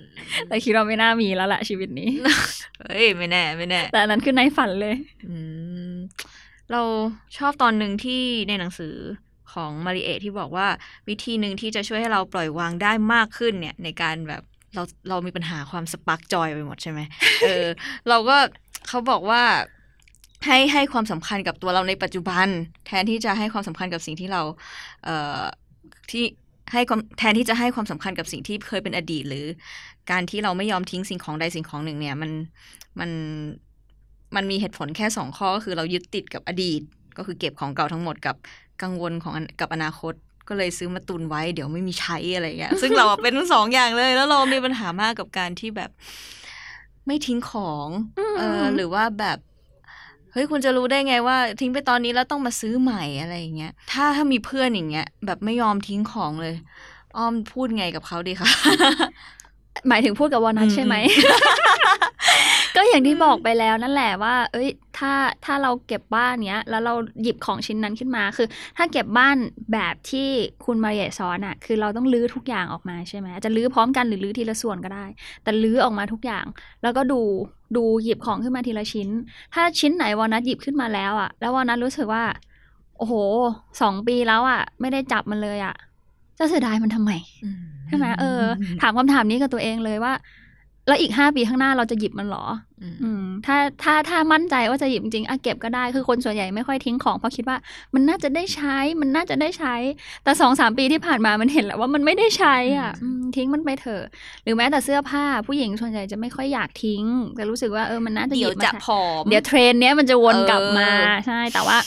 [0.47, 2.09] แต่คิดว่าไม่น่ามีแล้วแหละชีวิตนี้
[2.81, 4.95] เฮ้ย ไม่แน่ ไม่แน่ แต่อันนั้นคือในฝันเลย
[5.27, 5.35] อื
[5.91, 5.95] ม
[6.71, 6.81] เรา
[7.37, 8.95] ชอบตอนหนึ่งที่ในหนังสือ
[9.53, 10.67] ของมาริเอะที่บอกว่า
[11.09, 14.41] วิธีหนึ่งที่จะช่วยให้เราปล่อยวางได้มากขึ้นเนี่ย ในการแบบ
[14.75, 16.99] เราเรามีปัญหาความ spark joy ไปหมดใช่ไหม
[17.43, 17.65] เออ
[18.09, 18.37] เราก็
[18.87, 19.43] เขาบอกว่า
[20.45, 22.47] ให้ให้ความสำคัญกับตัวเราในปัจจุบัน
[22.85, 24.41] แทนที่จะให้ความสำคัญกับสิ่งที่เรา
[25.03, 25.41] เอ่อ
[26.11, 26.23] ที่
[26.71, 29.45] ให้ความแทนที่จะให้ความสำคัญกับสิ่งที่เคยเป็นอดีต หรือ
[30.11, 32.31] การที่เราไม่ยอมทิ้งสิ่งของใดสิ่งของหนึ่งเนี่ย มัน
[32.99, 33.09] มัน
[34.35, 36.81] มันมีเหตุผลแค่สองข้อก็คือเรายึดติดกับอดีต
[37.17, 38.35] ก็คือเก็บของเก่าทั้งหมดกับ
[38.81, 40.13] กังวลของกับอนาคต
[40.47, 45.91] ก็เลยซื้อมาตุนไว้เดี๋ยวไม่มีใช้อะไรอย่างเงี้ยซึ่งเราอะเป็นทั้งสองอย่างเลย แล้วเรามีปัญหามากกับการที่แบบ
[47.07, 47.87] ไม่ทิ้งของ
[48.19, 49.37] อืมเออหรือว่าแบบ
[50.33, 56.55] เฮ้ยคุณจะรู้ได้ไงว่า ทิ้งไปตอนนี้แล้วต้องมาซื้อใหม่อะไรอย่างเงี้ยถ้าถ้ามีเพื่อนอย่างเงี้ย แบบไม่ยอมทิ้งของเลย
[57.17, 58.47] อ้อมพูดไงกับเขาดีคะ
[59.87, 60.95] หมายถึงพูดกับวอนัทอืมใช่ไหม
[62.75, 65.13] ก็อย่างที่บอกไปแล้วนั่นแหละว่า เอ้ย ถ้า
[65.45, 69.35] ถ้าเราเก็บบ้านเนี้ย แล้วเราหยิบของชิ้นนั้นขึ้นมา คือ ถ้าเก็บบ้าน
[69.73, 70.27] แบบที่
[70.65, 75.05] คุณมาเรียสอนอะคือเราต้องลื้อทุกอย่างออกมาใช่ไหมจะลื้อพร้อมกันหรือลื้อทีละส่วนก็ได้
[75.43, 76.45] แต่ลื้อออกมาทุกอย่าง
[76.83, 77.21] แล้วก็ดู
[77.75, 79.09] ดูหยิบของขึ้นมาทีละชิ้น
[79.53, 82.23] ถ้าชิ้นไหนวอนัทหยิบขึ้นมาแล้วอะแล้ววอนัทรู้สึกว่า
[82.97, 83.13] โอ้โห
[83.81, 85.75] สองปีแล้วอะไม่ได้จับมันเลยอะ
[86.37, 87.11] จะเสียดายมันทำไม
[87.87, 88.41] ใช่ไหมเออ
[88.81, 90.13] ถามคำถามนี้กับตัวเองเลยว่า
[90.87, 92.45] แล้วอีกห้าปีข้างหน้าเราจะหยิบมันเหรอ
[92.81, 97.57] อืมอืม ถ้าถ้าถ้ามั่นใจว่าจะหยิบจริงๆอะเก็บก็ได้ คือคนส่วนใหญ่ไม่ค่อยทิ้งของเพราะคิดว่า
[97.93, 99.75] มันน่าจะได้ใช้ มันน่าจะได้ใช้
[100.23, 104.03] แต่สองสามปีที่ผ่านมามันเห็นแล้วว่ามันไม่ได้ใช้อะอืมทิ้งมันไปเถอะ
[104.43, 107.03] หรือแม้แต่เสื้อผ้าผู้หญิงส่วนใหญ่จะไม่ค่อยอยากทิ้ง
[107.35, 111.77] แต่รู้สึกว่าเออ มันน่าจะหเดี๋ยิยวบมาจะใช้ผอม เดี๋ยวเทรนเนี้ยมันจะวนกลับมาเออใช่ แต่ว่า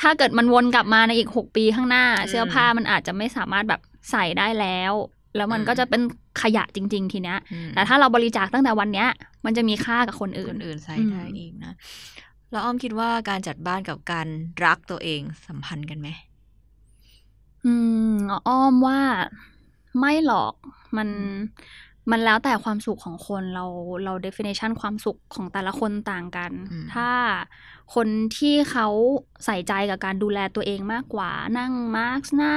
[0.00, 3.80] ถ้าเกิดมันวนกลับมาในอีกหกปีข้างหน้าอืมเสื้อผ้ามันอาจจะไม่สามารถแบบ
[4.10, 4.92] ใส่ได้แล้ว
[5.36, 6.02] แล้วมันอืมก็จะเป็น
[6.42, 9.08] ขยะจริง ๆ ทีเนี้ยอืมแต่ถ้าเราบริจาคตั้งแต่วันเนี้ย
[9.44, 11.72] มันจะมีค่ากับคนอื่คนนอื่นใส่อืมได้อีกนะ
[12.50, 14.26] แล้วอ้อมคิดว่าการจัดบ้านกับการ
[14.64, 16.08] รักตัวเองสัมพันธ์กันไหม
[17.64, 17.74] อื
[18.14, 18.16] ม
[18.48, 19.00] อ้อมว่า
[19.98, 20.54] ไม่หรอก
[20.96, 21.08] มัน
[22.10, 23.64] มันแล้วแต่ความสุขของคน เรา
[24.04, 27.08] เรา definition ความสุขของแต่ละคนต่างกันอืมถ้า
[27.94, 28.88] คนที่เขา
[29.44, 32.54] ใส่ใจกับการดูแลตัวเองมากกว่า นั่งมาร์กหน้า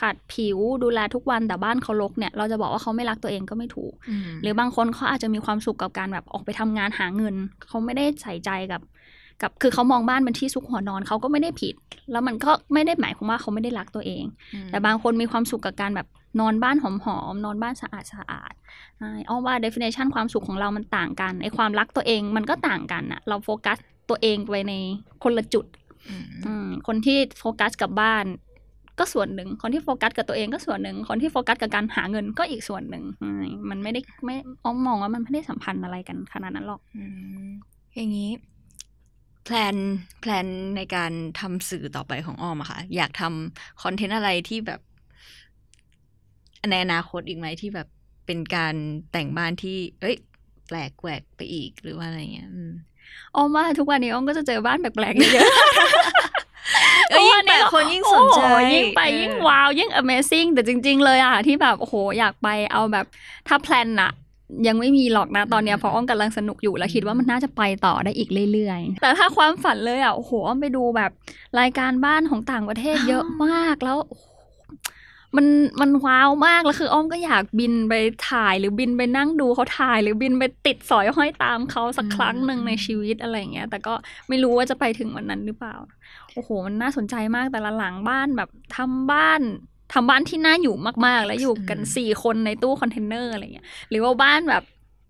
[0.00, 3.92] ขัดผิวดูแลทุกวันแต่บ้านเขารกเนี่ย เราจะบอกว่าเขาไม่รักตัวเองก็ไม่ถูก
[4.26, 7.34] มหรือบางคนเขาอาจจะมีความสุขกับการแบบออกไปทำงานหาเงิน
[7.66, 8.82] เขาไม่ได้ใส่ใจกับ
[9.42, 11.74] กับคือเขามองบ้านเป็นที่ซุกหัวนอนเขาก็ไม่ได้ผิด
[12.12, 16.08] แล้วมันก็ไม่ได้หมายความว่าเขาไม่ได้รักตัวเองอืมแต่บางคนมีความสุขกับการแบบ
[16.40, 16.84] นอนบ้านห
[17.16, 18.52] อมๆนอนบ้านสะอาดสะอาด
[18.98, 24.74] ใช่อ้อมว่า definition ความสุขของเรามันต่างกันไอความรักตัวเองมันก็ต่างกันอะเราโฟกัส ตัวเองไปใน
[25.22, 25.66] คนละจุด
[26.08, 28.26] อืมอืมคนที่โฟกัสกับบ้าน
[28.98, 37.04] ก็ส่วนหนึ่ง คนที่โฟกัสกับตัวเองก็ส่วนหนึ่ง คนที่โฟกัสกับการหาเงินก็อีกส่วนหนึ่งอืมมันไม่ได้ไม่อ้อมมองว่ามันไม่ได้สัมพันธ์อะไรกันขนาดนั้นหรอกอื
[37.46, 37.48] ม
[37.94, 38.30] อย่างนี้
[39.44, 39.76] แพลน
[40.20, 44.80] แพลนในการทำสื่อต่อไปของอ้อมอะค่ะอยากทำคอนเทนต์อะไรที่แบบ
[46.70, 47.88] ในอนาคตอีกไหมที่แบบ
[48.26, 48.74] เป็นการ
[49.12, 50.16] แต่งบ้านที่ เอ้ย
[50.66, 52.48] แปลกแหวกไปอีกหรือว่าอะไรเงี้ย
[53.34, 55.50] อืมอ้อมว่าทุกวันนี้อ้อมก็จะเจอบ้านแปลกๆเยอะ
[57.10, 63.06] เอ้ยยิ่งแปลกคนยิ่งสนใจโอ้โหยิ่งไปเออยิ่งว้าวยิ่ง Amazing แต่จริง ๆ เลยอะที่แบบโอ้โหอยากไปเอาแบบ
[63.48, 64.10] ถ้าแพลนอะ
[64.66, 71.10] ยังไม่มีหรอกนะตอนเนี้ยเพราะอ้อมกำลังสนุกอยู่แล้วคิดว่ามันน่าจะไปต่อได้อีกเรื่อยๆ แต่ถ้าความฝันเลยอะโอ้โหอ้อมไปดูแบบ
[71.60, 74.26] รายการบ้านของต่างประเทศเยอะมากแล้วโอ้โห
[75.36, 75.46] มัน
[75.80, 77.94] มันว้าวมากแล้วคืออ้อมก็อยากบินไป
[78.30, 83.94] ถ่ายหรือบินไปนั่งดูเขาถ่าย หรือบินไปติดสอยห้อยตามเขาสักครั้งหนึ่งในชีวิตอะไรอย่างเงี้ย แต่ก็
[84.28, 85.74] ไม่รู้ว่าจะไปถึงวันนั้นหรือเปล่า
[86.34, 89.40] โอ้โห มันน่าสนใจมากแต่ละหลังบ้านแบบทำบ้าน
[89.92, 94.62] ทำบ้านที่น่าอยู่มากๆ แล้วอยู่กันอืมสี่คนในตู้คอนเทนเนอร์อะไรเงี้ยหรือว่าบ้านแบบ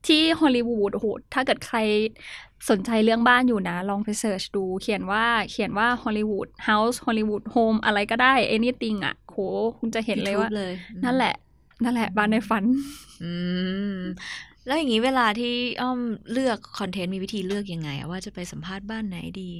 [0.06, 1.78] ที่ฮอลลีวูดโอ้โหถ้าเกิดใคร
[2.70, 9.40] สนใจเรื่องบ้านอยู่นะ ลองไป search ดู เขียนว่าเขียนว่า Hollywood house Hollywood home อะไรก็ได้ anything อะโห
[9.78, 10.72] คุณจะเห็นเลยว่า YouTube เลย
[11.04, 11.34] นั่นแหละ
[11.84, 12.64] นั่นแหละบ้านในฝัน
[13.22, 13.32] อื
[13.96, 13.98] ม
[14.66, 15.98] แล้วอย่างนี้เวลาที่อ้อม
[16.32, 19.50] เลือกคอนเทนต์มีวิธีเลือกยังไงอะว่าจะไปสัมภาษณ์บ้านไหนดี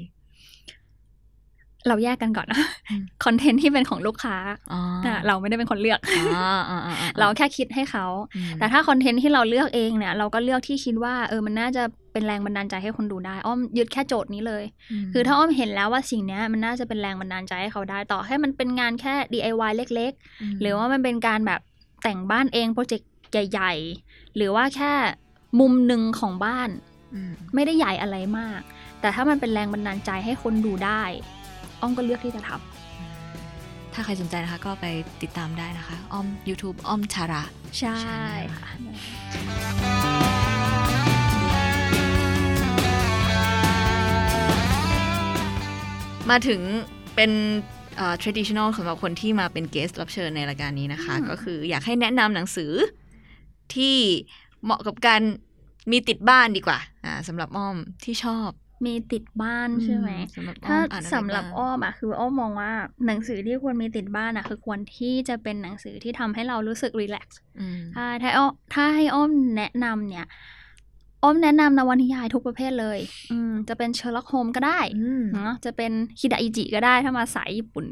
[1.87, 2.61] เราแยกกันก่อนนะ
[2.91, 4.37] อืมคอนเทนต์ที่เป็นของลูกค้า
[4.73, 6.25] อ๋ออะเราไม่ได้เป็นคนเลือกอ่า
[6.71, 14.65] อ่าอ่าอ่าเราแค่คิดให้เขาอืมแต่ถ้าคอนเทนต์ที่เราเลือกเองเนี่ย เราก็เลือกที่คิดว่าเออมันน่าจะเป็นแรงบันดาลใจให้คนดูได้ อ้อมยึดแค่โจทย์นี้เลย
[15.05, 20.13] มคือถ้าอ้อมเห็นแล้วว่าสิ่งเนี้ยมันน่าจะเป็นแรงบันดาลใจให้เขาได้ต่อให้มันเป็นงานแค่ DIY เล็ก
[20.53, 21.61] มๆหรือว่ามันเป็นการแบบ
[22.03, 23.73] แต่งบ้านเองโปรเจกต์ใหญ่
[24.05, 24.93] ๆ หรือว่าแค่
[25.61, 26.69] มุมหนึ่งของบ้าน
[27.15, 28.61] อืมไม่ได้ใหญ่อะไรมาก
[29.01, 31.03] แต่ถ้ามันเป็นแรงบันดาลใจให้คนดูได้
[31.81, 34.87] อ้อมก็เลือกที่จะทำถ้าใครสนใจนะคะ ก็ไป
[35.23, 37.43] ติดตามได้นะคะ อ้อม YouTube อ้อมชาระ
[37.79, 37.99] ใช่
[38.57, 38.69] ค่ะ
[46.31, 46.61] มาถึง
[47.15, 47.31] เป็น
[48.23, 52.73] traditional สำหรับคนที่มาเป็น guest รับเชิญในรายการนี้นะคะ ก็คืออยากให้แนะนำหนังสือ
[53.75, 53.97] ที่
[54.65, 55.23] เหมาะกับการ
[55.91, 56.79] มีติดบ้านดีกว่า
[57.29, 58.51] สำหรับอ้อมที่ชอบ
[58.87, 62.73] มีติดบ้านใช่ไหมสำหรับอ้ถ้าอมอ่านอะไรสำหรับางอ้อมอะคืออ้อมมองว่า
[63.07, 70.27] หนังสือที่ควรมีติดบ้านอะคือควรที่จะเป็นหนังสือที่ทำให้เรารู้สึก relax อืมใช่ถ้าอ้อมถ้าให้อ้อมแนะนำเนี่ย
[71.23, 72.99] อ้อมแนะนำนวนิยายทุกประเภทเลย
[73.33, 77.87] อืม จะเป็นเชอร์ล็อกโฮมก็ได้อืมเนาะจะเป็นคินดะอิจิก็ได้ถ้ามาสายญี่ปุ่น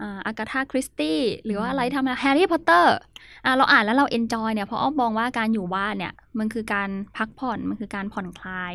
[0.00, 2.96] อ่าอากาธาคริสตี้หรือว่าอะไรทำแฮร์รี่พอตเตอร์
[3.44, 8.72] อ่าเราอ่านแล้วเรา enjoy เนี่ยเพราะอ้อมมองว่าการอยู่บ้านเนี่ย มันคือการพักผ่อนมันคือการผ่อนคลาย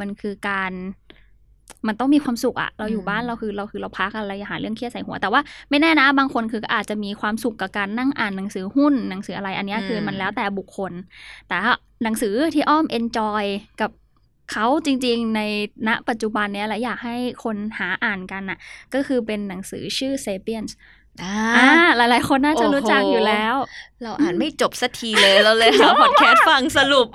[0.00, 0.72] มันคือการ
[1.86, 10.92] มันต้องมีความสุขอะเราอยู่อืมบ้านเราคือเราคือเราพักอะไรหาเรื่องเครียดใส่หัว แต่ว่าไม่แน่นะบางคนคืออาจจะมีความสุขกับการนั่งอ่านหนังสือหุ้นหนังสืออะไรอันเนี้ยคือมันแล้วแต่บุคคล
[11.48, 11.72] แต่ถ้า
[12.02, 13.44] หนังสือที่อ้อม enjoy
[13.80, 13.90] กับ
[14.52, 15.40] เขาจริงๆใน
[15.88, 18.58] ณปัจจุบันเนี้ยและอยากให้คนหาอ่านกันน่ะ
[18.94, 20.72] ก็คือเป็นหนังสือชื่อ Sapiens
[21.22, 23.54] อ่าอ่าหลายๆ คนน่าจะโอ้โหรู้จักอยู่แล้ว
[24.02, 27.08] เราอ่านไม่จบสักทีเลยเราเลยหาพอดแคสต์ฟังสรุป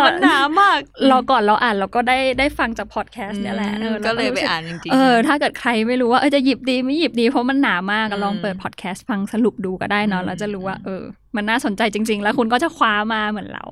[0.00, 11.02] มันหนามากเราก่อนเราอ่านเราก็ได้ได้ฟังจากพอดแคสต์เนี่ยแหละออก็เลยราไปรู้สึอ่านจริงๆเออถ้าเกิดใครไม่รู้ว่าเออจะหยิบดีไม่หยิบดีเพราะมันหนามากอะอืมลองเปิดพอดแคสต์ฟังสรุปดูก็ได้เนาะอืมแล้วจะรู้ว่าเออ
[11.36, 13.64] มันน่าสนใจจริง ๆ แล้วคุณก็จะคว้ามาเหมือนเรา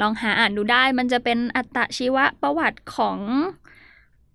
[0.00, 3.18] ลองหาอ่านดูได้มันจะเป็นอัตชีวประวัติของ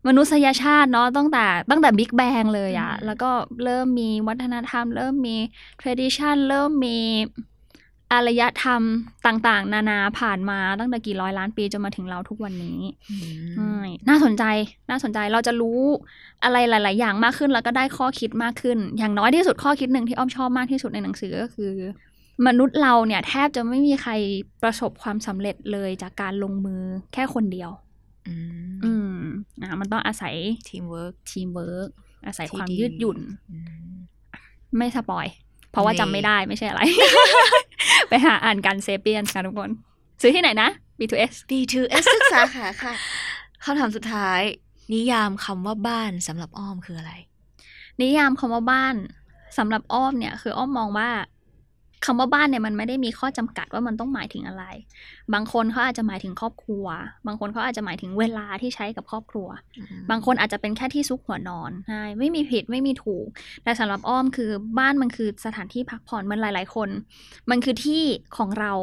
[0.07, 3.31] มนุษยชาติเนาะตั้งแต่ตั้งแต่บิ๊กแบงเลยอะอืมแล้วก็
[3.63, 5.35] เริ่มมีวัฒนธรรม เริ่มมี
[5.81, 6.99] tradition เริ่มมี
[8.11, 8.81] อารยธรรม
[9.25, 13.75] ต่างๆ นานาผ่านมาตั้งแต่กี่ร้อยล้านปีจนมาถึงเราทุกวันนี้อืมใช่
[14.09, 14.43] น่าสนใจ
[14.89, 15.79] น่าสนใจเราจะรู้
[16.43, 21.71] อะไรหลาย ๆ อย่างมากขึ้นแล้วก็ได้ข้อคิดมากขึ้น อย่างน้อยที่สุดข้อคิดหนึ่งที่อ้อมชอบมากที่สุดในหนังสือก็คือ
[22.47, 24.11] มนุษย์เราเนี่ย แทบจะไม่มีใคร
[24.63, 26.81] ประสบความสำเร็จเลยจากการลงมือ
[27.13, 27.71] แค่คนเดียว
[28.83, 28.90] อื
[29.41, 30.33] มอืมอะมันต้องอาศัย
[30.69, 31.89] ทีมเวิร์กทีมเวิร์ก
[32.27, 33.19] อาศัยที่ความดียืดหยุ่น
[33.51, 33.57] อื
[33.91, 33.93] ม
[34.77, 35.27] ไม่ spoil
[35.71, 36.81] เพราะว่านี่จำไม่ได้ไม่ใช่อะไร
[38.09, 39.69] ไปหาอ่านกัน Sapiens ค่ะทุกคน
[40.21, 42.93] ซื้อที่ไหนนะ B2S B2S ศึกษาค่ะค่ะ
[43.63, 44.41] คำถามสุดท้าย
[44.93, 47.13] นิยามคำว่าบ้านสำหรับอ้อมคืออะไร
[48.01, 48.95] นิยามคำว่าบ้าน
[49.57, 51.09] สำหรับอ้อมเนี่ย คืออ้อมมองว่า
[52.05, 54.63] คำว่าบ้านเนี่ยมันไม่ได้มีข้อจำกัดว่ามันต้องหมายถึงอะไร
[55.33, 56.85] บางคนเขาอาจจะหมายถึงครอบครัว
[57.27, 59.47] บางคนเขาอาจจะหมายถึงเวลาที่ใช้กับครอบครัว
[60.09, 63.27] บางคนอาจจะเป็นแค่ที่ซุกหัวนอนใช่ไม่มีผิดไม่มีถูก
[63.63, 66.89] แต่สำหรับอ้อมคือบ้านมันคือสถานที่พักผ่อนมันหลาย ๆ คน
[67.49, 68.03] มันคือที่
[68.37, 68.73] ของเรา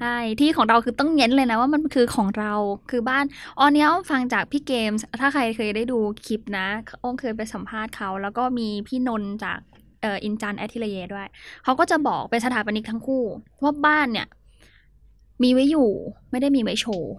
[0.00, 2.52] ใช่ที่ของเราคือต้องเน้นเลยนะว่ามันคือของเรา
[2.90, 3.24] คือบ้าน
[3.58, 6.66] ออนเนี้ยอ้อมฟังจากพี่เกมส์ถ้าใครเคยได้ดูคลิปนะ
[7.02, 9.58] อ้อมเคยไปสัมภาษณ์เขา แล้วก็มีพี่นนท์จาก
[10.02, 11.28] เอ่ออินจัน Atelier ด้วย
[11.64, 13.24] เขาก็จะบอกเป็นสถาปนิกทั้งคู่
[13.62, 14.26] ว่าบ้านเนี่ย
[15.42, 15.90] มีไว้อยู่
[16.30, 17.12] ไม่ได้มีไว้โชว์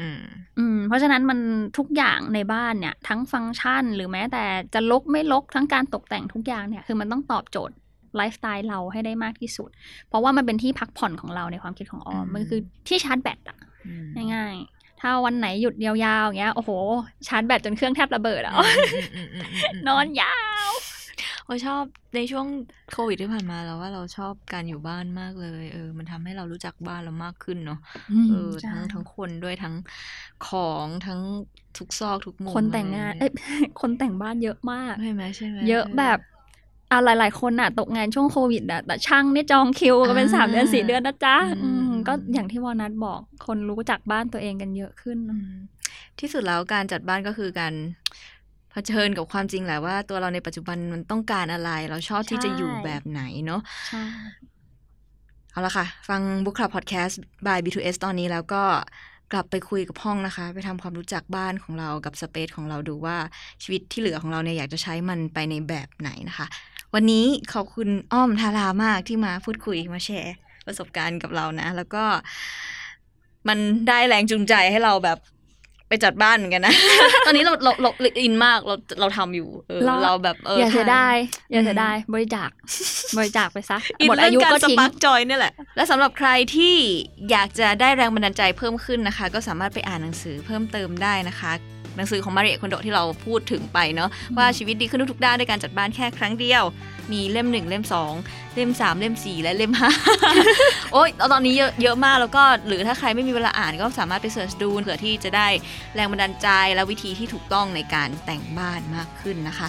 [0.00, 0.22] อืม
[0.58, 1.38] อืม เพราะฉะนั้นมัน
[1.78, 7.74] ทุกอย่างในบ้านเนี่ย ทั้งฟังก์ชันหรือแม้แต่จะรกไม่รกทั้งการตกแต่งทุกอย่างเนี่ย คือมันต้องตอบโจทย์
[8.16, 9.70] ไลฟ์สไตล์เราให้ได้มากที่สุด
[10.08, 16.70] เพราะว่ามันเป็นที่พักผ่อนของเราในความคิดของอ้อมอืมมันคือที่ชาร์จแบตอะอืมง่ายๆ ถ้าวันไหนหยุดยาวๆอย่างเงี้ย โอ้โห
[17.26, 20.36] ชาร์จแบตจนเครื่องแทบระเบิดอะอืมอืมอืมอืมอืมนอนยา
[20.68, 20.70] ว
[21.44, 21.82] โอ้ยชอบ
[22.14, 22.46] ในช่วง
[22.92, 27.78] โควิดที่ผ่านมาเราว่าเราชอบการอยู่บ้านมากเลย เออ มันทำให้เรารู้จักบ้านเรามากขึ้นเนาะ
[28.30, 29.74] เออใช่ทั้งทั้งคนด้วยทั้ง
[30.48, 31.20] ของทั้ง
[31.78, 33.32] ทุกซอกทุกมุมคนแต่งงานอะไรเอ้ย
[33.80, 36.18] คนแต่งบ้านเยอะมากใช่ไหมใช่ไหมเยอะแบบ
[36.90, 45.56] อะหลาย ๆ คนน่ะ ตกงานช่วงโควิดอะแต่ช่างนี่จองคิวกันเป็นอ่าสามเดือนสี่เดือนนะจ๊ะอืมอืมก็อย่างที่วอนัทบอกคนรู้จักบ้านตัวเองกันเยอะขึ้นอืม
[46.18, 47.74] ที่สุดแล้วการจัดบ้านก็คือการ
[48.37, 48.37] เผ
[48.90, 54.04] ชิญกับความจริงแหละว่า ตัวเราในปัจจุบันมันต้องการอะไร เราชอบที่จะอยู่ใช่แบบไหนเนาะใช่
[55.52, 57.14] เอาละค่ะ ฟัง Book Club Podcast
[57.46, 58.62] by B2S ตอนนี้แล้วก็
[59.32, 63.16] กลับไปคุยกับห้องนะคะ ไปทำความรู้จักบ้านของเรากับสเปซของเราดูว่า
[63.62, 66.46] ชีวิตที่เหลือของเราเนี่ยอยากจะใช้มันไปในแบบไหนนะคะ
[66.94, 70.34] วันนี้ขอบคุณอ้อมทารามากที่มาพูดคุยมาแชร์
[70.66, 72.04] ประสบการณ์กับเรานะ แล้วก็
[73.48, 75.18] มันได้แรงจูงใจให้เราแบบ
[75.88, 76.74] ไปจัดบ้านเหมือนกันนะ
[77.26, 81.16] ตอนนี้เราเราเราเราอินมากเราเราทำอยู่เออเราแบบเอออย่าเสียทำดาย
[81.52, 82.50] อย่าอืมเสียดายบริจาค
[83.16, 86.76] บริจาคไปซะอินหมดเรื่อายุการก็สทิ้งปาร์กจอยนี่แหละ และสำหรับใครที่
[87.30, 91.52] อยากจะได้แรงบันดาลใจเพิ่มขึ้นนะคะ ก็สามารถไปอ่านหนังสือเพิ่มเติมได้นะคะ
[91.98, 96.64] หนังสือของมาริเอะคอนโดที่เราพูดถึงไปเนาะว่าชีวิตดีขึ้นทุกๆด้านด้วยการจัดบ้านแค่ครั้งเดียว
[97.12, 98.12] มีเล่มหนึ่งเล่มสอง
[98.54, 99.90] เล่มสามเล่มสี่และเล่มห้า
[100.92, 105.48] โอ้ยตอนนี้เยอะเยอะมากแล้วก็หรือถ้าใครไม่มีเวลาอ่านก็สามารถไปเสิร์ชดูเผื่อที่จะได้
[105.94, 109.68] แรงบันดาลใจและวิธีที่ถูกต้องในการแต่งบ้านมากขึ้นนะคะ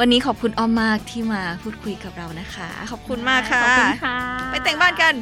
[0.00, 4.18] วันนี้ขอบคุณอ้อมมากที่มาพูดคุยกับเรานะคะ ขอบคุณมากค่ะขอบคุณค่ะ
[4.50, 5.14] ไปแต่งบ้านกัน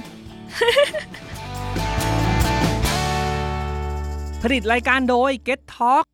[4.42, 6.04] ผลิตรายการโดย Get Talk